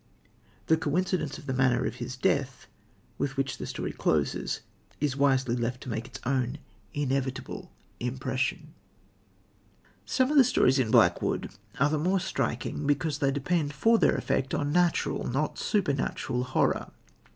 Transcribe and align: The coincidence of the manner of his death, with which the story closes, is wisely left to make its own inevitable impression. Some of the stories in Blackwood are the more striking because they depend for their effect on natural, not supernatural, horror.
The 0.65 0.77
coincidence 0.77 1.37
of 1.37 1.45
the 1.45 1.53
manner 1.53 1.85
of 1.85 1.97
his 1.97 2.17
death, 2.17 2.65
with 3.19 3.37
which 3.37 3.59
the 3.59 3.67
story 3.67 3.91
closes, 3.93 4.61
is 4.99 5.15
wisely 5.15 5.55
left 5.55 5.79
to 5.81 5.89
make 5.89 6.07
its 6.07 6.19
own 6.25 6.57
inevitable 6.91 7.71
impression. 7.99 8.73
Some 10.07 10.31
of 10.31 10.37
the 10.37 10.43
stories 10.43 10.79
in 10.79 10.89
Blackwood 10.89 11.51
are 11.79 11.91
the 11.91 11.99
more 11.99 12.19
striking 12.19 12.87
because 12.87 13.19
they 13.19 13.29
depend 13.29 13.73
for 13.73 13.99
their 13.99 14.15
effect 14.15 14.55
on 14.55 14.71
natural, 14.71 15.27
not 15.27 15.59
supernatural, 15.59 16.45
horror. 16.45 16.89